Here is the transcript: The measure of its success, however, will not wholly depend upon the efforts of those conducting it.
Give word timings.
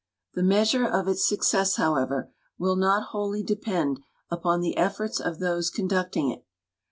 The 0.33 0.41
measure 0.41 0.83
of 0.87 1.07
its 1.07 1.27
success, 1.29 1.75
however, 1.75 2.31
will 2.57 2.75
not 2.75 3.09
wholly 3.09 3.43
depend 3.43 3.99
upon 4.31 4.61
the 4.61 4.75
efforts 4.75 5.19
of 5.19 5.37
those 5.37 5.69
conducting 5.69 6.31
it. 6.31 6.43